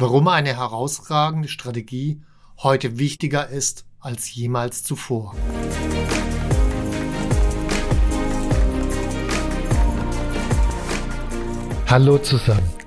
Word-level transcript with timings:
Warum 0.00 0.28
eine 0.28 0.56
herausragende 0.56 1.48
Strategie 1.48 2.22
heute 2.62 2.98
wichtiger 2.98 3.50
ist 3.50 3.84
als 4.00 4.34
jemals 4.34 4.82
zuvor. 4.82 5.34
Hallo 11.86 12.16
zusammen, 12.16 12.66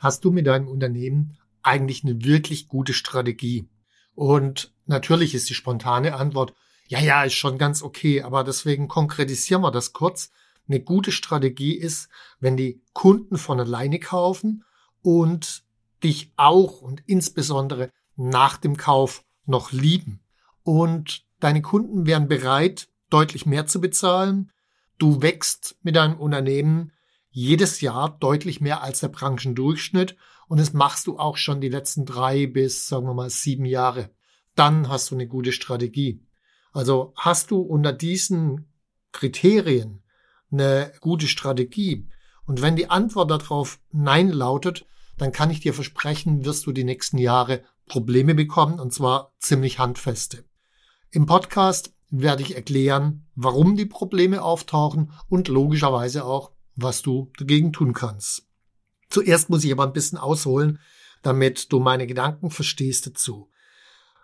Hast 0.00 0.24
du 0.24 0.30
mit 0.30 0.46
deinem 0.46 0.66
Unternehmen 0.66 1.36
eigentlich 1.62 2.02
eine 2.04 2.24
wirklich 2.24 2.68
gute 2.68 2.94
Strategie? 2.94 3.68
Und 4.14 4.72
natürlich 4.86 5.34
ist 5.34 5.50
die 5.50 5.54
spontane 5.54 6.14
Antwort, 6.14 6.54
ja, 6.88 6.98
ja, 7.00 7.22
ist 7.22 7.34
schon 7.34 7.58
ganz 7.58 7.82
okay, 7.82 8.22
aber 8.22 8.42
deswegen 8.42 8.88
konkretisieren 8.88 9.62
wir 9.62 9.70
das 9.70 9.92
kurz. 9.92 10.32
Eine 10.66 10.80
gute 10.80 11.12
Strategie 11.12 11.74
ist, 11.74 12.08
wenn 12.40 12.56
die 12.56 12.80
Kunden 12.94 13.36
von 13.36 13.60
alleine 13.60 14.00
kaufen 14.00 14.64
und 15.02 15.64
dich 16.02 16.32
auch 16.36 16.80
und 16.80 17.02
insbesondere 17.06 17.90
nach 18.16 18.56
dem 18.56 18.78
Kauf 18.78 19.22
noch 19.44 19.70
lieben. 19.70 20.20
Und 20.62 21.26
deine 21.40 21.60
Kunden 21.60 22.06
wären 22.06 22.26
bereit, 22.26 22.88
deutlich 23.10 23.44
mehr 23.44 23.66
zu 23.66 23.82
bezahlen. 23.82 24.50
Du 24.98 25.20
wächst 25.20 25.76
mit 25.82 25.96
deinem 25.96 26.18
Unternehmen 26.18 26.92
jedes 27.30 27.80
Jahr 27.80 28.16
deutlich 28.18 28.60
mehr 28.60 28.82
als 28.82 29.00
der 29.00 29.08
Branchendurchschnitt 29.08 30.16
und 30.48 30.58
das 30.58 30.72
machst 30.72 31.06
du 31.06 31.18
auch 31.18 31.36
schon 31.36 31.60
die 31.60 31.68
letzten 31.68 32.04
drei 32.04 32.46
bis, 32.46 32.88
sagen 32.88 33.06
wir 33.06 33.14
mal, 33.14 33.30
sieben 33.30 33.64
Jahre. 33.64 34.10
Dann 34.56 34.88
hast 34.88 35.10
du 35.10 35.14
eine 35.14 35.28
gute 35.28 35.52
Strategie. 35.52 36.26
Also 36.72 37.12
hast 37.16 37.50
du 37.50 37.60
unter 37.60 37.92
diesen 37.92 38.72
Kriterien 39.12 40.02
eine 40.50 40.92
gute 41.00 41.28
Strategie 41.28 42.08
und 42.46 42.62
wenn 42.62 42.76
die 42.76 42.90
Antwort 42.90 43.30
darauf 43.30 43.78
Nein 43.92 44.28
lautet, 44.30 44.86
dann 45.16 45.32
kann 45.32 45.50
ich 45.50 45.60
dir 45.60 45.74
versprechen, 45.74 46.44
wirst 46.44 46.66
du 46.66 46.72
die 46.72 46.84
nächsten 46.84 47.18
Jahre 47.18 47.62
Probleme 47.86 48.34
bekommen 48.34 48.80
und 48.80 48.92
zwar 48.92 49.32
ziemlich 49.38 49.78
handfeste. 49.78 50.44
Im 51.10 51.26
Podcast 51.26 51.92
werde 52.08 52.42
ich 52.42 52.56
erklären, 52.56 53.28
warum 53.34 53.76
die 53.76 53.86
Probleme 53.86 54.42
auftauchen 54.42 55.12
und 55.28 55.48
logischerweise 55.48 56.24
auch, 56.24 56.52
was 56.76 57.02
du 57.02 57.30
dagegen 57.38 57.72
tun 57.72 57.92
kannst. 57.92 58.46
Zuerst 59.08 59.50
muss 59.50 59.64
ich 59.64 59.72
aber 59.72 59.84
ein 59.84 59.92
bisschen 59.92 60.18
ausholen, 60.18 60.78
damit 61.22 61.72
du 61.72 61.80
meine 61.80 62.06
Gedanken 62.06 62.50
verstehst 62.50 63.06
dazu. 63.06 63.50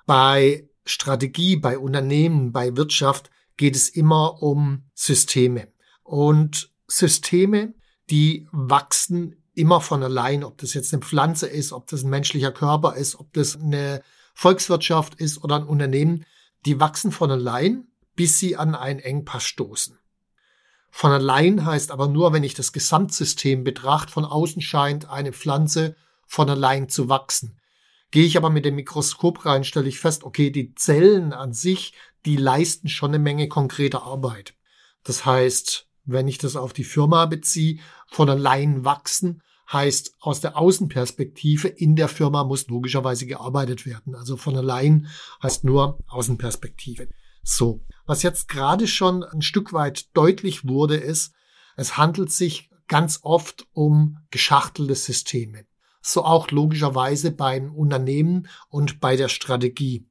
Bei 0.06 0.68
Strategie, 0.84 1.56
bei 1.56 1.78
Unternehmen, 1.78 2.52
bei 2.52 2.76
Wirtschaft 2.76 3.30
geht 3.56 3.74
es 3.74 3.88
immer 3.88 4.42
um 4.42 4.84
Systeme. 4.94 5.68
Und 6.02 6.70
Systeme, 6.86 7.74
die 8.10 8.46
wachsen 8.52 9.42
immer 9.54 9.80
von 9.80 10.02
allein, 10.02 10.44
ob 10.44 10.58
das 10.58 10.74
jetzt 10.74 10.92
eine 10.92 11.02
Pflanze 11.02 11.46
ist, 11.46 11.72
ob 11.72 11.88
das 11.88 12.04
ein 12.04 12.10
menschlicher 12.10 12.52
Körper 12.52 12.94
ist, 12.94 13.18
ob 13.18 13.32
das 13.32 13.56
eine 13.56 14.02
Volkswirtschaft 14.34 15.14
ist 15.14 15.42
oder 15.42 15.56
ein 15.56 15.64
Unternehmen, 15.64 16.24
die 16.66 16.78
wachsen 16.78 17.10
von 17.10 17.30
allein, 17.30 17.88
bis 18.14 18.38
sie 18.38 18.56
an 18.56 18.74
einen 18.74 19.00
Engpass 19.00 19.44
stoßen. 19.44 19.98
Von 20.96 21.12
allein 21.12 21.66
heißt 21.66 21.90
aber 21.90 22.08
nur, 22.08 22.32
wenn 22.32 22.42
ich 22.42 22.54
das 22.54 22.72
Gesamtsystem 22.72 23.64
betrachte, 23.64 24.10
von 24.10 24.24
außen 24.24 24.62
scheint 24.62 25.10
eine 25.10 25.34
Pflanze 25.34 25.94
von 26.26 26.48
allein 26.48 26.88
zu 26.88 27.10
wachsen. 27.10 27.60
Gehe 28.10 28.24
ich 28.24 28.38
aber 28.38 28.48
mit 28.48 28.64
dem 28.64 28.76
Mikroskop 28.76 29.44
rein, 29.44 29.62
stelle 29.62 29.90
ich 29.90 30.00
fest, 30.00 30.24
okay, 30.24 30.50
die 30.50 30.74
Zellen 30.74 31.34
an 31.34 31.52
sich, 31.52 31.92
die 32.24 32.38
leisten 32.38 32.88
schon 32.88 33.10
eine 33.10 33.18
Menge 33.18 33.46
konkreter 33.46 34.04
Arbeit. 34.04 34.54
Das 35.04 35.26
heißt, 35.26 35.86
wenn 36.06 36.28
ich 36.28 36.38
das 36.38 36.56
auf 36.56 36.72
die 36.72 36.82
Firma 36.82 37.26
beziehe, 37.26 37.78
von 38.06 38.30
allein 38.30 38.86
wachsen, 38.86 39.42
heißt 39.70 40.14
aus 40.20 40.40
der 40.40 40.56
Außenperspektive 40.56 41.68
in 41.68 41.94
der 41.94 42.08
Firma 42.08 42.42
muss 42.42 42.68
logischerweise 42.68 43.26
gearbeitet 43.26 43.84
werden. 43.84 44.14
Also 44.14 44.38
von 44.38 44.56
allein 44.56 45.08
heißt 45.42 45.62
nur 45.62 45.98
Außenperspektive. 46.08 47.08
So, 47.42 47.84
was 48.06 48.22
jetzt 48.22 48.48
gerade 48.48 48.86
schon 48.86 49.24
ein 49.24 49.42
Stück 49.42 49.72
weit 49.72 50.16
deutlich 50.16 50.66
wurde, 50.66 50.96
ist, 50.96 51.34
es 51.76 51.96
handelt 51.96 52.30
sich 52.32 52.70
ganz 52.88 53.20
oft 53.22 53.66
um 53.72 54.18
geschachtelte 54.30 54.94
Systeme. 54.94 55.66
So 56.00 56.24
auch 56.24 56.50
logischerweise 56.50 57.32
beim 57.32 57.74
Unternehmen 57.74 58.48
und 58.68 59.00
bei 59.00 59.16
der 59.16 59.28
Strategie. 59.28 60.06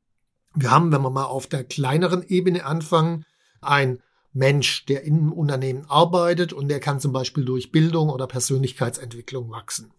Wir 0.54 0.72
haben, 0.72 0.92
wenn 0.92 1.02
wir 1.02 1.10
mal 1.10 1.26
auf 1.26 1.48
der 1.48 1.64
kleineren 1.64 2.24
Ebene 2.24 2.66
anfangen, 2.66 3.26
ein 3.62 4.02
Mensch, 4.34 4.86
der 4.86 5.04
im 5.04 5.32
Unternehmen 5.32 5.86
arbeitet 5.88 6.52
und 6.52 6.68
der 6.68 6.82
kann 6.82 7.00
zum 7.00 7.14
Beispiel 7.14 7.46
durch 7.46 7.72
Bildung 7.72 8.10
oder 8.10 8.28
Persönlichkeitsentwicklung 8.28 9.50
wachsen. 9.50 9.94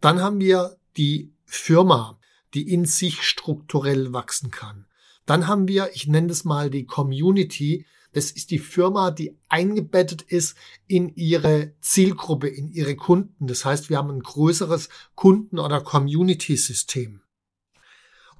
Dann 0.00 0.20
haben 0.20 0.38
wir 0.38 0.76
die 0.96 1.34
Firma, 1.44 2.18
die 2.54 2.72
in 2.72 2.84
sich 2.84 3.22
strukturell 3.22 4.12
wachsen 4.12 4.52
kann. 4.52 4.86
Dann 5.26 5.46
haben 5.46 5.68
wir, 5.68 5.90
ich 5.94 6.06
nenne 6.06 6.28
das 6.28 6.44
mal 6.44 6.70
die 6.70 6.84
Community. 6.84 7.86
Das 8.12 8.30
ist 8.30 8.50
die 8.50 8.58
Firma, 8.58 9.10
die 9.10 9.36
eingebettet 9.48 10.22
ist 10.22 10.56
in 10.86 11.14
ihre 11.14 11.72
Zielgruppe, 11.80 12.48
in 12.48 12.68
ihre 12.68 12.96
Kunden. 12.96 13.46
Das 13.46 13.64
heißt, 13.64 13.88
wir 13.88 13.98
haben 13.98 14.10
ein 14.10 14.20
größeres 14.20 14.88
Kunden- 15.14 15.58
oder 15.58 15.80
Community-System. 15.80 17.22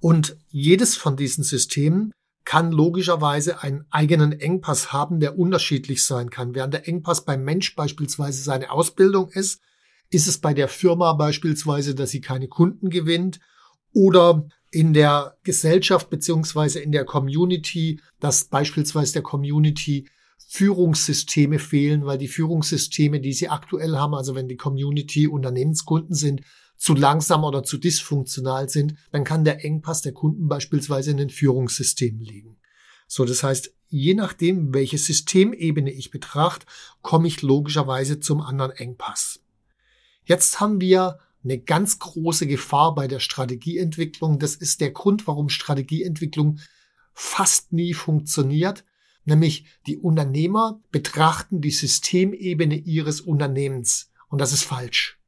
Und 0.00 0.36
jedes 0.48 0.96
von 0.96 1.16
diesen 1.16 1.44
Systemen 1.44 2.12
kann 2.44 2.72
logischerweise 2.72 3.62
einen 3.62 3.86
eigenen 3.90 4.32
Engpass 4.32 4.92
haben, 4.92 5.20
der 5.20 5.38
unterschiedlich 5.38 6.04
sein 6.04 6.28
kann. 6.28 6.54
Während 6.54 6.74
der 6.74 6.88
Engpass 6.88 7.24
beim 7.24 7.44
Mensch 7.44 7.76
beispielsweise 7.76 8.42
seine 8.42 8.72
Ausbildung 8.72 9.30
ist, 9.30 9.60
ist 10.10 10.26
es 10.26 10.38
bei 10.38 10.52
der 10.52 10.68
Firma 10.68 11.12
beispielsweise, 11.14 11.94
dass 11.94 12.10
sie 12.10 12.20
keine 12.20 12.48
Kunden 12.48 12.90
gewinnt 12.90 13.40
oder 13.94 14.46
in 14.72 14.94
der 14.94 15.36
Gesellschaft 15.44 16.10
beziehungsweise 16.10 16.80
in 16.80 16.92
der 16.92 17.04
Community, 17.04 18.00
dass 18.18 18.46
beispielsweise 18.46 19.12
der 19.12 19.22
Community 19.22 20.08
Führungssysteme 20.48 21.58
fehlen, 21.58 22.04
weil 22.06 22.18
die 22.18 22.28
Führungssysteme, 22.28 23.20
die 23.20 23.32
sie 23.32 23.48
aktuell 23.48 23.96
haben, 23.96 24.14
also 24.14 24.34
wenn 24.34 24.48
die 24.48 24.56
Community 24.56 25.28
Unternehmenskunden 25.28 26.14
sind, 26.14 26.40
zu 26.76 26.94
langsam 26.94 27.44
oder 27.44 27.62
zu 27.62 27.78
dysfunktional 27.78 28.68
sind, 28.68 28.94
dann 29.12 29.24
kann 29.24 29.44
der 29.44 29.64
Engpass 29.64 30.02
der 30.02 30.12
Kunden 30.12 30.48
beispielsweise 30.48 31.12
in 31.12 31.18
den 31.18 31.30
Führungssystemen 31.30 32.20
liegen. 32.20 32.56
So, 33.06 33.24
das 33.26 33.42
heißt, 33.42 33.74
je 33.88 34.14
nachdem, 34.14 34.72
welche 34.72 34.98
Systemebene 34.98 35.92
ich 35.92 36.10
betrachte, 36.10 36.66
komme 37.02 37.28
ich 37.28 37.42
logischerweise 37.42 38.20
zum 38.20 38.40
anderen 38.40 38.72
Engpass. 38.72 39.40
Jetzt 40.24 40.60
haben 40.60 40.80
wir 40.80 41.18
eine 41.44 41.58
ganz 41.58 41.98
große 41.98 42.46
Gefahr 42.46 42.94
bei 42.94 43.08
der 43.08 43.20
Strategieentwicklung. 43.20 44.38
Das 44.38 44.54
ist 44.54 44.80
der 44.80 44.90
Grund, 44.90 45.26
warum 45.26 45.48
Strategieentwicklung 45.48 46.60
fast 47.12 47.72
nie 47.72 47.94
funktioniert. 47.94 48.84
Nämlich 49.24 49.66
die 49.86 49.98
Unternehmer 49.98 50.80
betrachten 50.90 51.60
die 51.60 51.70
Systemebene 51.70 52.76
ihres 52.76 53.20
Unternehmens. 53.20 54.10
Und 54.28 54.40
das 54.40 54.52
ist 54.52 54.64
falsch. 54.64 55.18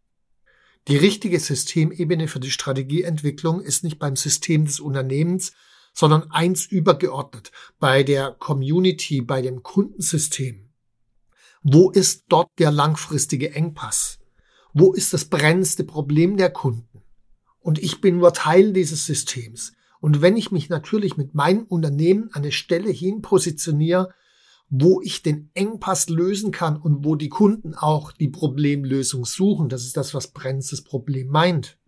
Die 0.88 0.96
richtige 0.96 1.40
Systemebene 1.40 2.28
für 2.28 2.40
die 2.40 2.50
Strategieentwicklung 2.50 3.60
ist 3.60 3.84
nicht 3.84 3.98
beim 3.98 4.16
System 4.16 4.66
des 4.66 4.80
Unternehmens, 4.80 5.52
sondern 5.94 6.30
eins 6.30 6.66
übergeordnet 6.66 7.52
bei 7.78 8.02
der 8.02 8.32
Community, 8.32 9.22
bei 9.22 9.40
dem 9.40 9.62
Kundensystem. 9.62 10.70
Wo 11.62 11.90
ist 11.90 12.24
dort 12.28 12.50
der 12.58 12.70
langfristige 12.70 13.54
Engpass? 13.54 14.18
Wo 14.74 14.92
ist 14.92 15.14
das 15.14 15.24
brennendste 15.24 15.84
Problem 15.84 16.36
der 16.36 16.50
Kunden? 16.50 16.94
und 17.64 17.78
ich 17.78 18.02
bin 18.02 18.18
nur 18.18 18.34
Teil 18.34 18.74
dieses 18.74 19.06
Systems. 19.06 19.72
Und 20.00 20.20
wenn 20.20 20.36
ich 20.36 20.52
mich 20.52 20.68
natürlich 20.68 21.16
mit 21.16 21.34
meinem 21.34 21.64
Unternehmen 21.64 22.24
an 22.32 22.42
eine 22.42 22.52
Stelle 22.52 22.90
hin 22.90 23.22
positioniere, 23.22 24.10
wo 24.68 25.00
ich 25.00 25.22
den 25.22 25.50
Engpass 25.54 26.10
lösen 26.10 26.52
kann 26.52 26.76
und 26.76 27.06
wo 27.06 27.16
die 27.16 27.30
Kunden 27.30 27.74
auch 27.74 28.12
die 28.12 28.28
Problemlösung 28.28 29.24
suchen, 29.24 29.70
das 29.70 29.84
ist 29.86 29.96
das, 29.96 30.12
was 30.12 30.28
Brenz 30.28 30.68
das 30.70 30.82
Problem 30.82 31.28
meint, 31.28 31.78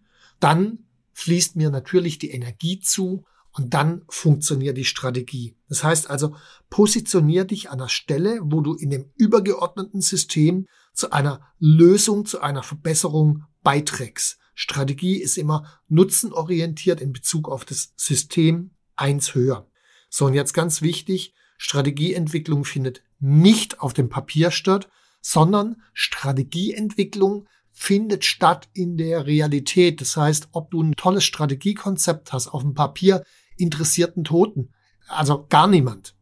dann 0.40 0.86
fließt 1.12 1.56
mir 1.56 1.70
natürlich 1.70 2.18
die 2.18 2.30
Energie 2.30 2.80
zu 2.80 3.24
und 3.52 3.74
dann 3.74 4.02
funktioniert 4.08 4.78
die 4.78 4.84
Strategie. 4.84 5.56
Das 5.68 5.84
heißt 5.84 6.08
also, 6.08 6.36
positionier 6.70 7.44
dich 7.44 7.68
an 7.68 7.78
der 7.78 7.88
Stelle, 7.88 8.40
wo 8.42 8.62
du 8.62 8.74
in 8.74 8.88
dem 8.88 9.10
übergeordneten 9.16 10.00
System 10.00 10.66
zu 10.96 11.12
einer 11.12 11.40
Lösung, 11.58 12.24
zu 12.26 12.40
einer 12.40 12.62
Verbesserung 12.62 13.44
beiträgst. 13.62 14.38
Strategie 14.54 15.16
ist 15.16 15.36
immer 15.36 15.80
nutzenorientiert 15.88 17.00
in 17.00 17.12
Bezug 17.12 17.48
auf 17.48 17.64
das 17.64 17.92
System 17.96 18.70
eins 18.96 19.34
höher. 19.34 19.68
So, 20.08 20.24
und 20.26 20.34
jetzt 20.34 20.54
ganz 20.54 20.80
wichtig, 20.80 21.34
Strategieentwicklung 21.58 22.64
findet 22.64 23.02
nicht 23.18 23.80
auf 23.80 23.92
dem 23.92 24.08
Papier 24.08 24.50
statt, 24.50 24.88
sondern 25.20 25.82
Strategieentwicklung 25.92 27.46
findet 27.72 28.24
statt 28.24 28.70
in 28.72 28.96
der 28.96 29.26
Realität. 29.26 30.00
Das 30.00 30.16
heißt, 30.16 30.48
ob 30.52 30.70
du 30.70 30.82
ein 30.82 30.94
tolles 30.96 31.24
Strategiekonzept 31.24 32.32
hast 32.32 32.48
auf 32.48 32.62
dem 32.62 32.72
Papier, 32.72 33.22
interessierten 33.58 34.24
Toten. 34.24 34.72
Also 35.08 35.46
gar 35.48 35.66
niemand. 35.66 36.16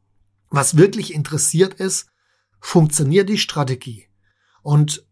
Was 0.50 0.76
wirklich 0.76 1.14
interessiert 1.14 1.74
ist, 1.74 2.08
funktioniert 2.60 3.28
die 3.28 3.38
Strategie. 3.38 4.08
Und 4.64 5.04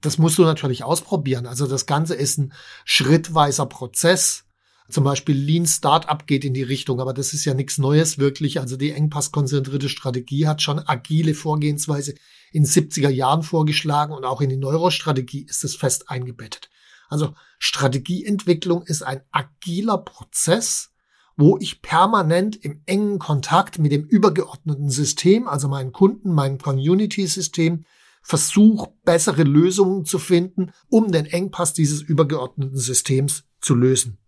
das 0.00 0.16
musst 0.16 0.38
du 0.38 0.44
natürlich 0.44 0.84
ausprobieren. 0.84 1.46
Also 1.46 1.66
das 1.66 1.84
Ganze 1.84 2.14
ist 2.14 2.38
ein 2.38 2.52
schrittweiser 2.84 3.66
Prozess. 3.66 4.44
Zum 4.88 5.04
Beispiel 5.04 5.36
Lean 5.36 5.66
Startup 5.66 6.26
geht 6.26 6.44
in 6.44 6.54
die 6.54 6.62
Richtung, 6.62 7.00
aber 7.00 7.12
das 7.12 7.34
ist 7.34 7.44
ja 7.44 7.52
nichts 7.52 7.76
Neues 7.76 8.18
wirklich. 8.18 8.60
Also 8.60 8.76
die 8.76 8.92
engpasskonzentrierte 8.92 9.88
Strategie 9.88 10.46
hat 10.46 10.62
schon 10.62 10.80
agile 10.86 11.34
Vorgehensweise 11.34 12.14
in 12.52 12.64
70er 12.64 13.10
Jahren 13.10 13.42
vorgeschlagen 13.42 14.14
und 14.14 14.24
auch 14.24 14.40
in 14.40 14.48
die 14.48 14.56
Neurostrategie 14.56 15.44
ist 15.48 15.64
es 15.64 15.74
fest 15.74 16.08
eingebettet. 16.08 16.70
Also 17.08 17.34
Strategieentwicklung 17.58 18.82
ist 18.82 19.02
ein 19.02 19.22
agiler 19.32 19.98
Prozess, 19.98 20.90
wo 21.36 21.58
ich 21.58 21.82
permanent 21.82 22.56
im 22.56 22.82
engen 22.86 23.18
Kontakt 23.18 23.78
mit 23.80 23.90
dem 23.90 24.04
übergeordneten 24.04 24.88
System, 24.88 25.48
also 25.48 25.68
meinen 25.68 25.92
Kunden, 25.92 26.32
meinem 26.32 26.58
Community-System, 26.58 27.84
versuche, 28.22 28.92
bessere 29.04 29.42
Lösungen 29.42 30.04
zu 30.04 30.18
finden, 30.18 30.72
um 30.88 31.10
den 31.10 31.26
Engpass 31.26 31.72
dieses 31.72 32.02
übergeordneten 32.02 32.76
Systems 32.76 33.44
zu 33.60 33.74
lösen. 33.74 34.18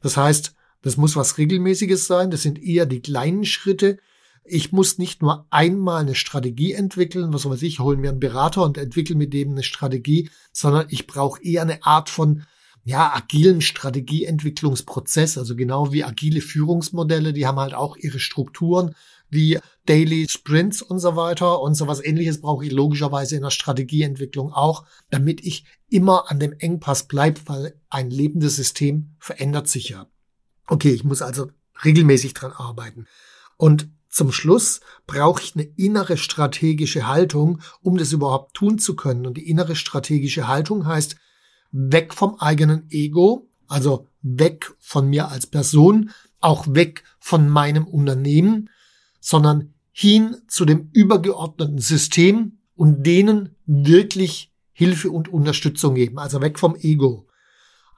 Das 0.00 0.16
heißt, 0.16 0.54
das 0.82 0.96
muss 0.96 1.16
was 1.16 1.38
Regelmäßiges 1.38 2.06
sein, 2.06 2.30
das 2.30 2.42
sind 2.42 2.62
eher 2.62 2.86
die 2.86 3.00
kleinen 3.00 3.44
Schritte. 3.44 3.98
Ich 4.44 4.72
muss 4.72 4.98
nicht 4.98 5.20
nur 5.20 5.46
einmal 5.50 6.00
eine 6.00 6.14
Strategie 6.14 6.72
entwickeln, 6.72 7.32
was 7.32 7.44
weiß 7.44 7.62
ich, 7.62 7.80
holen 7.80 8.00
mir 8.00 8.10
einen 8.10 8.20
Berater 8.20 8.62
und 8.62 8.78
entwickeln 8.78 9.18
mit 9.18 9.32
dem 9.34 9.50
eine 9.50 9.62
Strategie, 9.62 10.30
sondern 10.52 10.86
ich 10.88 11.06
brauche 11.06 11.42
eher 11.42 11.62
eine 11.62 11.84
Art 11.84 12.08
von 12.08 12.44
ja, 12.82 13.14
agilen 13.14 13.60
Strategieentwicklungsprozess, 13.60 15.36
also 15.36 15.54
genau 15.54 15.92
wie 15.92 16.02
agile 16.02 16.40
Führungsmodelle, 16.40 17.34
die 17.34 17.46
haben 17.46 17.60
halt 17.60 17.74
auch 17.74 17.96
ihre 17.96 18.18
Strukturen, 18.18 18.94
wie 19.30 19.58
Daily 19.86 20.26
Sprints 20.28 20.82
und 20.82 20.98
so 20.98 21.16
weiter 21.16 21.60
und 21.60 21.74
so 21.74 21.86
was 21.86 22.04
ähnliches 22.04 22.40
brauche 22.40 22.64
ich 22.64 22.72
logischerweise 22.72 23.36
in 23.36 23.42
der 23.42 23.50
Strategieentwicklung 23.50 24.52
auch, 24.52 24.84
damit 25.10 25.44
ich 25.44 25.64
immer 25.88 26.30
an 26.30 26.38
dem 26.38 26.52
Engpass 26.58 27.08
bleibe, 27.08 27.40
weil 27.46 27.80
ein 27.88 28.10
lebendes 28.10 28.56
System 28.56 29.14
verändert 29.18 29.68
sich 29.68 29.88
ja. 29.88 30.06
Okay, 30.66 30.90
ich 30.90 31.04
muss 31.04 31.22
also 31.22 31.50
regelmäßig 31.84 32.34
dran 32.34 32.52
arbeiten. 32.52 33.06
Und 33.56 33.88
zum 34.08 34.32
Schluss 34.32 34.80
brauche 35.06 35.42
ich 35.42 35.54
eine 35.54 35.64
innere 35.76 36.16
strategische 36.16 37.06
Haltung, 37.06 37.60
um 37.80 37.96
das 37.96 38.12
überhaupt 38.12 38.54
tun 38.54 38.78
zu 38.78 38.96
können. 38.96 39.26
Und 39.26 39.36
die 39.36 39.48
innere 39.48 39.76
strategische 39.76 40.48
Haltung 40.48 40.86
heißt, 40.86 41.16
weg 41.70 42.12
vom 42.14 42.34
eigenen 42.40 42.90
Ego, 42.90 43.48
also 43.68 44.08
weg 44.22 44.72
von 44.78 45.08
mir 45.08 45.28
als 45.28 45.46
Person, 45.46 46.10
auch 46.40 46.66
weg 46.68 47.04
von 47.20 47.48
meinem 47.48 47.86
Unternehmen, 47.86 48.70
sondern 49.20 49.74
hin 49.92 50.36
zu 50.48 50.64
dem 50.64 50.90
übergeordneten 50.92 51.78
System 51.78 52.58
und 52.74 53.04
denen 53.04 53.56
wirklich 53.66 54.52
Hilfe 54.72 55.10
und 55.10 55.28
Unterstützung 55.28 55.94
geben. 55.94 56.18
Also 56.18 56.40
weg 56.40 56.58
vom 56.58 56.74
Ego. 56.74 57.28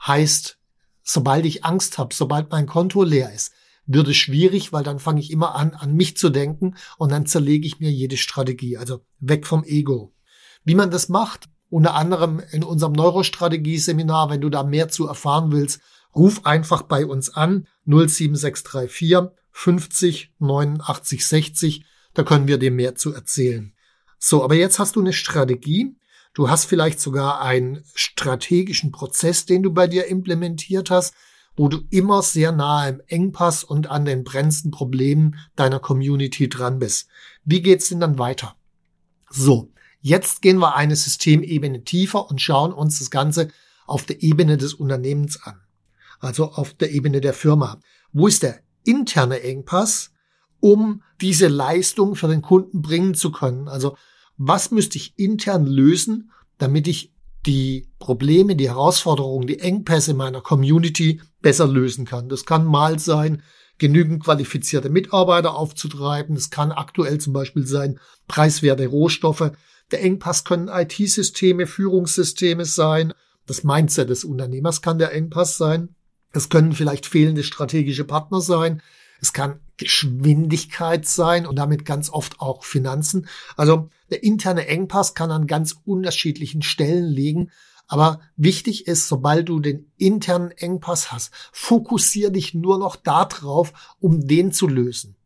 Heißt, 0.05 0.59
sobald 1.05 1.47
ich 1.47 1.65
Angst 1.65 1.99
habe, 1.99 2.15
sobald 2.15 2.51
mein 2.51 2.67
Konto 2.67 3.05
leer 3.05 3.33
ist, 3.33 3.53
wird 3.87 4.09
es 4.09 4.17
schwierig, 4.17 4.73
weil 4.73 4.85
dann 4.85 4.99
fange 4.99 5.21
ich 5.21 5.31
immer 5.31 5.55
an, 5.55 5.75
an 5.75 5.95
mich 5.95 6.17
zu 6.17 6.31
denken 6.31 6.75
und 6.99 7.13
dann 7.13 7.27
zerlege 7.27 7.67
ich 7.67 7.81
mir 7.81 7.91
jede 7.91 8.17
Strategie. 8.17 8.77
Also 8.77 9.05
weg 9.21 9.47
vom 9.47 9.65
Ego. 9.65 10.13
Wie 10.65 10.75
man 10.75 10.91
das 10.91 11.09
macht, 11.09 11.49
unter 11.73 11.95
anderem 11.95 12.43
in 12.51 12.63
unserem 12.63 12.93
Neurostrategie-Seminar, 12.93 14.29
wenn 14.29 14.43
du 14.43 14.51
da 14.51 14.63
mehr 14.63 14.89
zu 14.89 15.07
erfahren 15.07 15.53
willst, 15.53 15.81
ruf 16.15 16.45
einfach 16.45 16.83
bei 16.83 17.07
uns 17.07 17.31
an 17.31 17.67
07634 17.87 19.31
50 19.51 20.35
89 20.39 21.27
60. 21.27 21.85
Da 22.13 22.25
können 22.25 22.47
wir 22.47 22.59
dir 22.59 22.71
mehr 22.71 22.95
zu 22.95 23.15
erzählen. 23.15 23.73
So, 24.19 24.45
aber 24.45 24.55
jetzt 24.55 24.79
hast 24.79 24.97
du 24.97 25.01
eine 25.01 25.15
Strategie. 25.15 25.97
Du 26.35 26.51
hast 26.51 26.67
vielleicht 26.67 27.01
sogar 27.01 27.41
einen 27.41 27.83
strategischen 27.95 28.93
Prozess, 28.93 29.47
den 29.47 29.63
du 29.63 29.73
bei 29.73 29.87
dir 29.87 30.09
implementiert 30.09 30.91
hast, 30.91 31.15
wo 31.57 31.69
du 31.69 31.81
immer 31.89 32.21
sehr 32.21 32.53
nahe 32.53 32.91
im 32.91 33.03
Engpass 33.07 33.65
und 33.65 33.87
an 33.91 34.05
den 34.05 34.25
brennendsten 34.25 34.73
Problemen 34.73 35.37
deiner 35.57 35.81
Community 35.81 36.51
dran 36.51 36.79
bist. 36.79 37.09
Wie 37.47 37.63
geht's 37.63 37.89
denn 37.89 38.01
dann 38.01 38.19
weiter? 38.19 38.57
So, 39.31 39.73
jetzt 40.03 40.43
gehen 40.43 40.59
wir 40.59 40.77
eine 40.77 40.95
Systemebene 40.95 41.85
tiefer 41.85 42.29
und 42.31 42.43
schauen 42.43 42.73
uns 42.73 42.99
das 42.99 43.11
Ganze 43.11 43.49
auf 43.87 44.05
der 44.05 44.23
Ebene 44.23 44.59
des 44.59 44.75
Unternehmens 44.75 45.43
an. 45.43 45.61
Also 46.21 46.53
auf 46.53 46.75
der 46.75 46.93
Ebene 46.93 47.21
der 47.21 47.33
Firma. 47.33 47.81
Wo 48.13 48.27
ist 48.27 48.43
der 48.43 48.61
interne 48.85 49.41
Engpass, 49.43 50.13
um 50.61 51.03
diese 51.21 51.49
Leistung 51.49 52.15
für 52.15 52.29
den 52.29 52.43
Kunden 52.43 52.83
bringen 52.83 53.15
zu 53.15 53.33
können. 53.33 53.69
Also 53.69 53.97
was 54.37 54.71
müsste 54.71 54.99
ich 54.99 55.19
intern 55.19 55.67
lösen, 55.67 56.31
damit 56.59 56.87
ich 56.87 57.13
die 57.47 57.89
Probleme, 57.99 58.55
die 58.55 58.69
Herausforderungen, 58.69 59.47
die 59.47 59.59
Engpässe 59.59 60.15
meiner 60.15 60.41
Community 60.41 61.21
besser 61.41 61.67
lösen 61.67 62.05
kann. 62.05 62.29
Das 62.29 62.45
kann 62.45 62.65
mal 62.65 63.01
sein, 63.01 63.43
genügend 63.79 64.23
qualifizierte 64.23 64.91
Mitarbeiter 64.91 65.57
aufzutreiben. 65.57 66.37
Es 66.37 66.51
kann 66.51 66.71
aktuell 66.71 67.19
zum 67.19 67.33
Beispiel 67.33 67.67
sein, 67.67 67.99
preiswerte 68.29 68.87
Rohstoffe. 68.87 69.51
Der 69.93 70.03
Engpass 70.03 70.45
können 70.45 70.69
IT-Systeme, 70.69 71.67
Führungssysteme 71.67 72.65
sein. 72.65 73.13
Das 73.47 73.63
Mindset 73.63 74.09
des 74.09 74.25
Unternehmers 74.25 74.83
kann 74.83 74.99
der 74.99 75.13
Engpass 75.13 75.59
sein. 75.59 75.95
Es 76.33 76.49
können 76.49 76.73
vielleicht 76.73 77.07
fehlende 77.07 77.43
strategische 77.43 78.05
Partner 78.05 78.41
sein. 78.41 78.83
Es 79.21 79.33
kann 79.33 79.61
Geschwindigkeit 79.77 81.07
sein 81.07 81.47
und 81.47 81.57
damit 81.57 81.85
ganz 81.85 82.11
oft 82.11 82.41
auch 82.41 82.65
Finanzen. 82.65 83.29
Also 83.57 83.91
der 84.11 84.23
interne 84.23 84.67
Engpass 84.67 85.15
kann 85.15 85.31
an 85.31 85.47
ganz 85.47 85.77
unterschiedlichen 85.85 86.63
Stellen 86.63 87.07
liegen. 87.07 87.51
Aber 87.87 88.21
wichtig 88.37 88.87
ist, 88.87 89.09
sobald 89.09 89.49
du 89.49 89.61
den 89.61 89.93
internen 89.99 90.51
Engpass 90.53 91.13
hast, 91.13 91.33
fokussier 91.53 92.31
dich 92.31 92.55
nur 92.55 92.79
noch 92.79 92.97
darauf, 92.97 93.73
um 94.01 94.27
den 94.27 94.53
zu 94.53 94.67
lösen. 94.67 95.17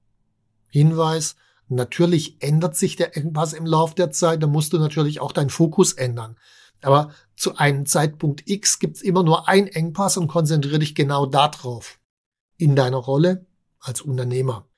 Hinweis, 0.68 1.36
natürlich 1.68 2.42
ändert 2.42 2.76
sich 2.76 2.96
der 2.96 3.16
Engpass 3.16 3.52
im 3.52 3.66
Lauf 3.66 3.94
der 3.94 4.10
Zeit, 4.10 4.42
da 4.42 4.46
musst 4.46 4.72
du 4.72 4.78
natürlich 4.78 5.20
auch 5.20 5.32
deinen 5.32 5.50
Fokus 5.50 5.92
ändern. 5.92 6.36
Aber 6.82 7.10
zu 7.34 7.56
einem 7.56 7.86
Zeitpunkt 7.86 8.42
X 8.46 8.78
gibt's 8.78 9.02
immer 9.02 9.22
nur 9.22 9.48
ein 9.48 9.66
Engpass 9.66 10.16
und 10.16 10.28
konzentriere 10.28 10.78
dich 10.78 10.94
genau 10.94 11.26
darauf. 11.26 11.98
In 12.58 12.76
deiner 12.76 12.98
Rolle 12.98 13.46
als 13.80 14.00
Unternehmer. 14.00 14.68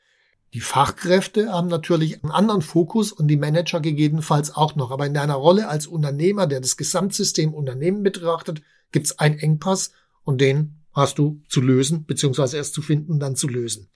Die 0.54 0.60
Fachkräfte 0.60 1.52
haben 1.52 1.68
natürlich 1.68 2.22
einen 2.22 2.32
anderen 2.32 2.62
Fokus 2.62 3.12
und 3.12 3.28
die 3.28 3.36
Manager 3.36 3.80
gegebenenfalls 3.80 4.54
auch 4.54 4.76
noch. 4.76 4.90
Aber 4.90 5.06
in 5.06 5.14
deiner 5.14 5.34
Rolle 5.34 5.68
als 5.68 5.86
Unternehmer, 5.86 6.46
der 6.46 6.60
das 6.60 6.76
Gesamtsystem 6.76 7.52
Unternehmen 7.52 8.02
betrachtet, 8.02 8.62
gibt's 8.90 9.18
einen 9.18 9.38
Engpass 9.38 9.92
und 10.24 10.40
den 10.40 10.84
hast 10.92 11.18
du 11.18 11.42
zu 11.48 11.60
lösen, 11.60 12.06
beziehungsweise 12.06 12.56
erst 12.56 12.74
zu 12.74 12.82
finden 12.82 13.20
dann 13.20 13.36
zu 13.36 13.46
lösen. 13.46 13.90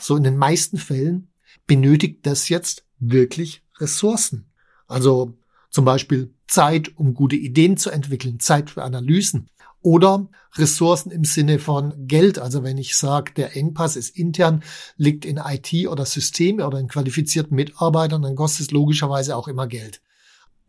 So 0.00 0.16
in 0.16 0.22
den 0.22 0.36
meisten 0.36 0.78
Fällen 0.78 1.32
benötigt 1.68 2.26
das 2.26 2.48
jetzt 2.48 2.84
wirklich 2.98 3.62
Ressourcen. 3.78 4.50
Also 4.88 5.38
zum 5.70 5.84
Beispiel 5.84 6.34
Zeit, 6.48 6.96
um 6.96 7.14
gute 7.14 7.36
Ideen 7.36 7.76
zu 7.76 7.90
entwickeln, 7.90 8.40
Zeit 8.40 8.70
für 8.70 8.82
Analysen 8.82 9.48
oder 9.80 10.28
Ressourcen 10.54 11.12
im 11.12 11.24
Sinne 11.24 11.60
von 11.60 12.08
Geld. 12.08 12.40
Also 12.40 12.64
wenn 12.64 12.78
ich 12.78 12.96
sage, 12.96 13.32
der 13.34 13.56
Engpass 13.56 13.94
ist 13.94 14.16
intern, 14.16 14.64
liegt 14.96 15.24
in 15.24 15.36
IT 15.36 15.86
oder 15.86 16.04
Systeme 16.04 16.66
oder 16.66 16.80
in 16.80 16.88
qualifizierten 16.88 17.54
Mitarbeitern, 17.54 18.22
dann 18.22 18.34
kostet 18.34 18.66
es 18.66 18.70
logischerweise 18.72 19.36
auch 19.36 19.46
immer 19.46 19.68
Geld. 19.68 20.02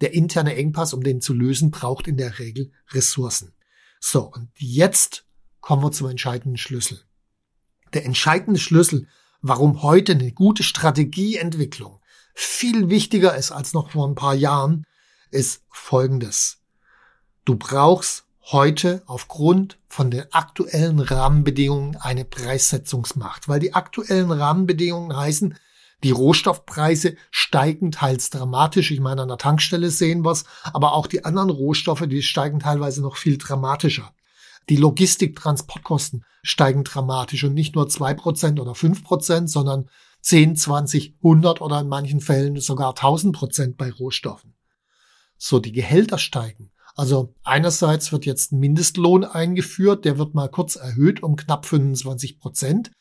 Der 0.01 0.13
interne 0.13 0.55
Engpass, 0.55 0.93
um 0.93 1.01
den 1.01 1.21
zu 1.21 1.33
lösen, 1.33 1.71
braucht 1.71 2.07
in 2.07 2.17
der 2.17 2.37
Regel 2.39 2.71
Ressourcen. 2.91 3.53
So, 3.99 4.31
und 4.31 4.49
jetzt 4.55 5.25
kommen 5.59 5.81
wir 5.81 5.91
zum 5.91 6.09
entscheidenden 6.09 6.57
Schlüssel. 6.57 7.01
Der 7.93 8.05
entscheidende 8.05 8.59
Schlüssel, 8.59 9.07
warum 9.41 9.83
heute 9.83 10.13
eine 10.13 10.31
gute 10.31 10.63
Strategieentwicklung 10.63 11.99
viel 12.33 12.89
wichtiger 12.89 13.35
ist 13.35 13.51
als 13.51 13.73
noch 13.73 13.91
vor 13.91 14.07
ein 14.07 14.15
paar 14.15 14.33
Jahren, 14.33 14.85
ist 15.29 15.63
folgendes. 15.69 16.59
Du 17.45 17.55
brauchst 17.55 18.25
heute 18.51 19.03
aufgrund 19.05 19.77
von 19.87 20.09
den 20.09 20.23
aktuellen 20.31 20.99
Rahmenbedingungen 20.99 21.97
eine 21.97 22.25
Preissetzungsmacht, 22.25 23.47
weil 23.47 23.59
die 23.59 23.73
aktuellen 23.73 24.31
Rahmenbedingungen 24.31 25.15
heißen, 25.15 25.55
die 26.03 26.11
Rohstoffpreise 26.11 27.17
steigen 27.29 27.91
teils 27.91 28.29
dramatisch. 28.29 28.91
Ich 28.91 29.01
meine, 29.01 29.23
an 29.23 29.27
der 29.27 29.37
Tankstelle 29.37 29.89
sehen 29.89 30.23
wir 30.23 30.31
es, 30.31 30.45
aber 30.63 30.93
auch 30.93 31.07
die 31.07 31.25
anderen 31.25 31.49
Rohstoffe, 31.49 32.05
die 32.07 32.23
steigen 32.23 32.59
teilweise 32.59 33.01
noch 33.01 33.17
viel 33.17 33.37
dramatischer. 33.37 34.13
Die 34.69 34.75
Logistik-Transportkosten 34.75 36.23
steigen 36.43 36.83
dramatisch 36.83 37.43
und 37.43 37.53
nicht 37.53 37.75
nur 37.75 37.89
zwei 37.89 38.13
Prozent 38.13 38.59
oder 38.59 38.75
fünf 38.75 39.03
Prozent, 39.03 39.49
sondern 39.49 39.89
10, 40.21 40.55
20, 40.55 41.15
100 41.17 41.61
oder 41.61 41.81
in 41.81 41.87
manchen 41.87 42.21
Fällen 42.21 42.59
sogar 42.59 42.89
1000 42.89 43.35
Prozent 43.35 43.77
bei 43.77 43.91
Rohstoffen. 43.91 44.55
So, 45.37 45.59
die 45.59 45.71
Gehälter 45.71 46.17
steigen. 46.17 46.71
Also 46.95 47.33
einerseits 47.43 48.11
wird 48.11 48.25
jetzt 48.25 48.51
ein 48.51 48.59
Mindestlohn 48.59 49.23
eingeführt, 49.23 50.05
der 50.05 50.17
wird 50.17 50.33
mal 50.33 50.49
kurz 50.49 50.75
erhöht 50.75 51.23
um 51.23 51.35
knapp 51.35 51.65
25 51.65 52.39
Prozent. 52.39 52.91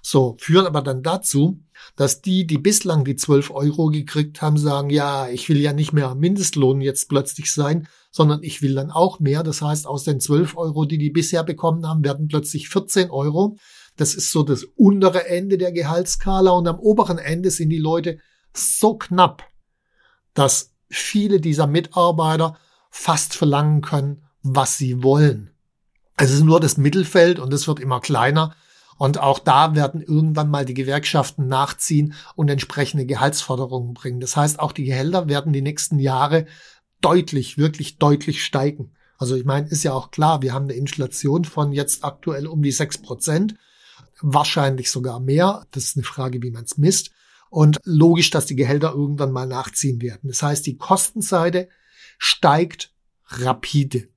So, 0.00 0.36
führen 0.38 0.66
aber 0.66 0.82
dann 0.82 1.02
dazu, 1.02 1.60
dass 1.96 2.22
die, 2.22 2.46
die 2.46 2.58
bislang 2.58 3.04
die 3.04 3.16
12 3.16 3.50
Euro 3.50 3.86
gekriegt 3.88 4.40
haben, 4.40 4.56
sagen, 4.56 4.90
ja, 4.90 5.28
ich 5.28 5.48
will 5.48 5.58
ja 5.58 5.72
nicht 5.72 5.92
mehr 5.92 6.14
Mindestlohn 6.14 6.80
jetzt 6.80 7.08
plötzlich 7.08 7.52
sein, 7.52 7.88
sondern 8.10 8.42
ich 8.42 8.62
will 8.62 8.74
dann 8.74 8.90
auch 8.90 9.20
mehr. 9.20 9.42
Das 9.42 9.60
heißt, 9.60 9.86
aus 9.86 10.04
den 10.04 10.20
12 10.20 10.56
Euro, 10.56 10.84
die 10.84 10.98
die 10.98 11.10
bisher 11.10 11.42
bekommen 11.42 11.86
haben, 11.86 12.04
werden 12.04 12.28
plötzlich 12.28 12.68
14 12.68 13.10
Euro. 13.10 13.56
Das 13.96 14.14
ist 14.14 14.30
so 14.30 14.44
das 14.44 14.64
untere 14.76 15.26
Ende 15.26 15.58
der 15.58 15.72
Gehaltskala 15.72 16.52
und 16.52 16.68
am 16.68 16.78
oberen 16.78 17.18
Ende 17.18 17.50
sind 17.50 17.70
die 17.70 17.78
Leute 17.78 18.18
so 18.54 18.96
knapp, 18.96 19.44
dass 20.34 20.72
viele 20.88 21.40
dieser 21.40 21.66
Mitarbeiter 21.66 22.56
fast 22.90 23.34
verlangen 23.34 23.82
können, 23.82 24.22
was 24.42 24.78
sie 24.78 25.02
wollen. 25.02 25.50
Es 26.16 26.32
ist 26.32 26.44
nur 26.44 26.60
das 26.60 26.76
Mittelfeld 26.76 27.38
und 27.38 27.52
es 27.52 27.68
wird 27.68 27.80
immer 27.80 28.00
kleiner. 28.00 28.54
Und 28.98 29.18
auch 29.18 29.38
da 29.38 29.76
werden 29.76 30.02
irgendwann 30.02 30.50
mal 30.50 30.64
die 30.64 30.74
Gewerkschaften 30.74 31.46
nachziehen 31.46 32.14
und 32.34 32.48
entsprechende 32.48 33.06
Gehaltsforderungen 33.06 33.94
bringen. 33.94 34.20
Das 34.20 34.36
heißt, 34.36 34.58
auch 34.58 34.72
die 34.72 34.84
Gehälter 34.84 35.28
werden 35.28 35.52
die 35.52 35.62
nächsten 35.62 36.00
Jahre 36.00 36.46
deutlich, 37.00 37.56
wirklich 37.56 37.98
deutlich 37.98 38.44
steigen. 38.44 38.92
Also 39.16 39.36
ich 39.36 39.44
meine, 39.44 39.68
ist 39.68 39.84
ja 39.84 39.92
auch 39.92 40.10
klar, 40.10 40.42
wir 40.42 40.52
haben 40.52 40.64
eine 40.64 40.74
Inflation 40.74 41.44
von 41.44 41.72
jetzt 41.72 42.04
aktuell 42.04 42.48
um 42.48 42.60
die 42.60 42.72
sechs 42.72 42.98
Prozent, 42.98 43.54
wahrscheinlich 44.20 44.90
sogar 44.90 45.20
mehr. 45.20 45.64
Das 45.70 45.84
ist 45.84 45.96
eine 45.96 46.04
Frage, 46.04 46.42
wie 46.42 46.50
man 46.50 46.64
es 46.64 46.76
misst. 46.76 47.10
Und 47.50 47.78
logisch, 47.84 48.30
dass 48.30 48.46
die 48.46 48.56
Gehälter 48.56 48.92
irgendwann 48.92 49.32
mal 49.32 49.46
nachziehen 49.46 50.02
werden. 50.02 50.28
Das 50.28 50.42
heißt, 50.42 50.66
die 50.66 50.76
Kostenseite 50.76 51.68
steigt 52.18 52.92
rapide 53.26 54.08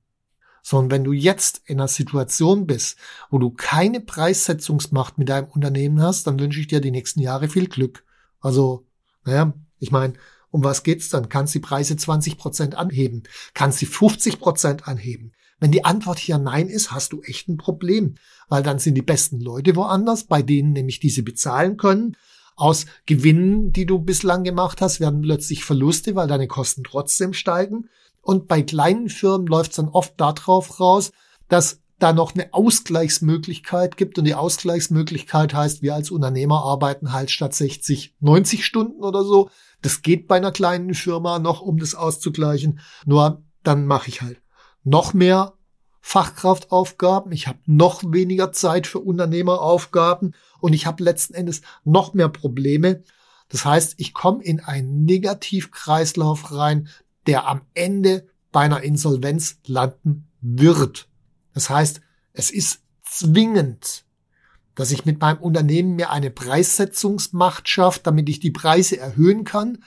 sondern 0.62 0.90
wenn 0.90 1.04
du 1.04 1.12
jetzt 1.12 1.62
in 1.66 1.80
einer 1.80 1.88
Situation 1.88 2.66
bist, 2.66 2.96
wo 3.30 3.38
du 3.38 3.50
keine 3.50 4.00
Preissetzungsmacht 4.00 5.18
mit 5.18 5.28
deinem 5.28 5.48
Unternehmen 5.48 6.00
hast, 6.00 6.26
dann 6.26 6.38
wünsche 6.38 6.60
ich 6.60 6.68
dir 6.68 6.80
die 6.80 6.92
nächsten 6.92 7.20
Jahre 7.20 7.48
viel 7.48 7.68
Glück. 7.68 8.04
Also, 8.40 8.86
naja, 9.24 9.52
ich 9.78 9.90
meine, 9.90 10.14
um 10.50 10.62
was 10.62 10.82
geht's 10.82 11.08
dann? 11.08 11.28
Kannst 11.28 11.54
die 11.54 11.60
Preise 11.60 11.96
20 11.96 12.38
Prozent 12.38 12.74
anheben? 12.76 13.24
Kannst 13.54 13.78
sie 13.78 13.86
50 13.86 14.38
Prozent 14.38 14.86
anheben? 14.86 15.32
Wenn 15.58 15.72
die 15.72 15.84
Antwort 15.84 16.18
hier 16.18 16.38
Nein 16.38 16.68
ist, 16.68 16.90
hast 16.90 17.12
du 17.12 17.22
echt 17.22 17.48
ein 17.48 17.56
Problem, 17.56 18.16
weil 18.48 18.62
dann 18.62 18.78
sind 18.78 18.94
die 18.96 19.02
besten 19.02 19.40
Leute 19.40 19.76
woanders, 19.76 20.24
bei 20.24 20.42
denen 20.42 20.72
nämlich 20.72 21.00
diese 21.00 21.22
bezahlen 21.22 21.76
können. 21.76 22.16
Aus 22.54 22.86
Gewinnen, 23.06 23.72
die 23.72 23.86
du 23.86 23.98
bislang 23.98 24.44
gemacht 24.44 24.80
hast, 24.80 25.00
werden 25.00 25.22
plötzlich 25.22 25.64
Verluste, 25.64 26.14
weil 26.14 26.28
deine 26.28 26.48
Kosten 26.48 26.84
trotzdem 26.84 27.32
steigen. 27.32 27.88
Und 28.22 28.48
bei 28.48 28.62
kleinen 28.62 29.08
Firmen 29.08 29.46
läuft 29.46 29.72
es 29.72 29.76
dann 29.76 29.88
oft 29.88 30.14
darauf 30.18 30.80
raus, 30.80 31.10
dass 31.48 31.80
da 31.98 32.12
noch 32.12 32.34
eine 32.34 32.52
Ausgleichsmöglichkeit 32.52 33.96
gibt. 33.96 34.18
Und 34.18 34.24
die 34.24 34.34
Ausgleichsmöglichkeit 34.34 35.54
heißt, 35.54 35.82
wir 35.82 35.94
als 35.94 36.10
Unternehmer 36.10 36.64
arbeiten 36.64 37.12
halt 37.12 37.30
statt 37.30 37.54
60, 37.54 38.16
90 38.20 38.64
Stunden 38.64 39.02
oder 39.02 39.24
so. 39.24 39.50
Das 39.82 40.02
geht 40.02 40.26
bei 40.26 40.36
einer 40.36 40.52
kleinen 40.52 40.94
Firma 40.94 41.38
noch, 41.38 41.60
um 41.60 41.78
das 41.78 41.94
auszugleichen. 41.94 42.80
Nur 43.04 43.42
dann 43.62 43.86
mache 43.86 44.08
ich 44.08 44.22
halt 44.22 44.40
noch 44.84 45.14
mehr 45.14 45.54
Fachkraftaufgaben. 46.00 47.30
Ich 47.30 47.46
habe 47.46 47.58
noch 47.66 48.02
weniger 48.04 48.50
Zeit 48.50 48.88
für 48.88 48.98
Unternehmeraufgaben 48.98 50.34
und 50.60 50.72
ich 50.72 50.86
habe 50.86 51.04
letzten 51.04 51.34
Endes 51.34 51.62
noch 51.84 52.14
mehr 52.14 52.28
Probleme. 52.28 53.04
Das 53.48 53.64
heißt, 53.64 53.94
ich 53.98 54.12
komme 54.12 54.42
in 54.42 54.60
einen 54.60 55.04
Negativkreislauf 55.04 56.52
rein, 56.52 56.88
der 57.26 57.46
am 57.46 57.62
Ende 57.74 58.26
bei 58.50 58.60
einer 58.60 58.82
Insolvenz 58.82 59.58
landen 59.66 60.28
wird. 60.40 61.08
Das 61.54 61.70
heißt, 61.70 62.00
es 62.32 62.50
ist 62.50 62.80
zwingend, 63.02 64.04
dass 64.74 64.90
ich 64.90 65.04
mit 65.04 65.20
meinem 65.20 65.38
Unternehmen 65.38 65.96
mir 65.96 66.10
eine 66.10 66.30
Preissetzungsmacht 66.30 67.68
schaffe, 67.68 68.00
damit 68.02 68.28
ich 68.28 68.40
die 68.40 68.50
Preise 68.50 68.98
erhöhen 68.98 69.44
kann. 69.44 69.84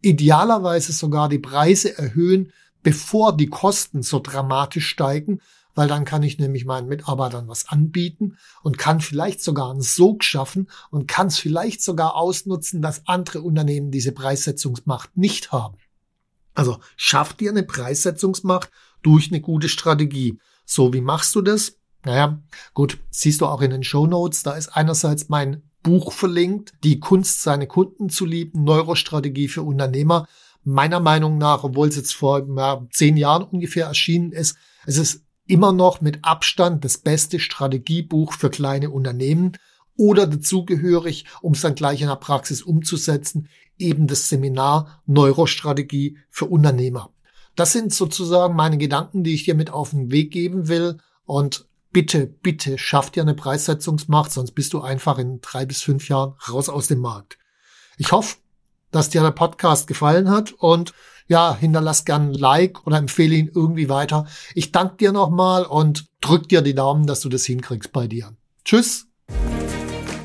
Idealerweise 0.00 0.92
sogar 0.92 1.28
die 1.28 1.38
Preise 1.38 1.96
erhöhen, 1.96 2.52
bevor 2.82 3.36
die 3.36 3.46
Kosten 3.46 4.02
so 4.02 4.20
dramatisch 4.20 4.88
steigen, 4.88 5.40
weil 5.74 5.88
dann 5.88 6.04
kann 6.04 6.22
ich 6.22 6.38
nämlich 6.38 6.64
meinen 6.64 6.88
Mitarbeitern 6.88 7.48
was 7.48 7.68
anbieten 7.68 8.36
und 8.62 8.78
kann 8.78 9.00
vielleicht 9.00 9.42
sogar 9.42 9.70
einen 9.70 9.82
Sog 9.82 10.24
schaffen 10.24 10.68
und 10.90 11.08
kann 11.08 11.28
es 11.28 11.38
vielleicht 11.38 11.82
sogar 11.82 12.16
ausnutzen, 12.16 12.82
dass 12.82 13.06
andere 13.06 13.42
Unternehmen 13.42 13.90
diese 13.90 14.12
Preissetzungsmacht 14.12 15.16
nicht 15.16 15.52
haben. 15.52 15.78
Also 16.54 16.78
schaff 16.96 17.34
dir 17.34 17.50
eine 17.50 17.62
Preissetzungsmacht 17.62 18.70
durch 19.02 19.28
eine 19.30 19.40
gute 19.40 19.68
Strategie. 19.68 20.38
So, 20.64 20.92
wie 20.92 21.00
machst 21.00 21.34
du 21.34 21.42
das? 21.42 21.78
Naja, 22.04 22.42
gut, 22.74 22.98
siehst 23.10 23.40
du 23.40 23.46
auch 23.46 23.60
in 23.60 23.70
den 23.70 23.84
Show 23.84 24.06
Notes, 24.06 24.42
da 24.42 24.52
ist 24.52 24.68
einerseits 24.68 25.28
mein 25.28 25.62
Buch 25.82 26.12
verlinkt, 26.12 26.72
die 26.84 27.00
Kunst, 27.00 27.42
seine 27.42 27.66
Kunden 27.66 28.08
zu 28.08 28.24
lieben, 28.24 28.64
Neurostrategie 28.64 29.48
für 29.48 29.62
Unternehmer. 29.62 30.26
Meiner 30.64 31.00
Meinung 31.00 31.38
nach, 31.38 31.64
obwohl 31.64 31.88
es 31.88 31.96
jetzt 31.96 32.14
vor 32.14 32.46
ja, 32.56 32.86
zehn 32.90 33.16
Jahren 33.16 33.42
ungefähr 33.42 33.86
erschienen 33.86 34.32
ist, 34.32 34.56
es 34.86 34.96
ist 34.96 35.24
immer 35.46 35.72
noch 35.72 36.00
mit 36.00 36.24
Abstand 36.24 36.84
das 36.84 36.98
beste 36.98 37.40
Strategiebuch 37.40 38.32
für 38.32 38.50
kleine 38.50 38.90
Unternehmen 38.90 39.52
oder 39.96 40.26
dazugehörig, 40.26 41.26
um 41.40 41.52
es 41.52 41.60
dann 41.60 41.74
gleich 41.74 42.00
in 42.00 42.08
der 42.08 42.16
Praxis 42.16 42.62
umzusetzen, 42.62 43.48
eben 43.82 44.06
das 44.06 44.28
Seminar 44.28 45.02
Neurostrategie 45.06 46.18
für 46.30 46.46
Unternehmer. 46.46 47.10
Das 47.56 47.72
sind 47.72 47.92
sozusagen 47.92 48.56
meine 48.56 48.78
Gedanken, 48.78 49.24
die 49.24 49.34
ich 49.34 49.44
dir 49.44 49.54
mit 49.54 49.70
auf 49.70 49.90
den 49.90 50.10
Weg 50.10 50.30
geben 50.30 50.68
will. 50.68 50.98
Und 51.24 51.66
bitte, 51.92 52.26
bitte 52.26 52.78
schaff 52.78 53.10
dir 53.10 53.22
eine 53.22 53.34
Preissetzungsmacht, 53.34 54.32
sonst 54.32 54.52
bist 54.52 54.72
du 54.72 54.80
einfach 54.80 55.18
in 55.18 55.40
drei 55.40 55.66
bis 55.66 55.82
fünf 55.82 56.08
Jahren 56.08 56.34
raus 56.48 56.68
aus 56.68 56.88
dem 56.88 57.00
Markt. 57.00 57.38
Ich 57.98 58.12
hoffe, 58.12 58.36
dass 58.90 59.10
dir 59.10 59.22
der 59.22 59.30
Podcast 59.30 59.86
gefallen 59.86 60.30
hat 60.30 60.52
und 60.52 60.92
ja, 61.28 61.54
hinterlass 61.54 62.04
gern 62.04 62.30
ein 62.30 62.34
Like 62.34 62.86
oder 62.86 62.98
empfehle 62.98 63.34
ihn 63.34 63.50
irgendwie 63.54 63.88
weiter. 63.88 64.26
Ich 64.54 64.72
danke 64.72 64.96
dir 64.96 65.12
nochmal 65.12 65.64
und 65.64 66.06
drück 66.20 66.48
dir 66.48 66.62
die 66.62 66.74
Daumen, 66.74 67.06
dass 67.06 67.20
du 67.20 67.28
das 67.28 67.44
hinkriegst 67.44 67.92
bei 67.92 68.06
dir. 68.06 68.34
Tschüss. 68.64 69.11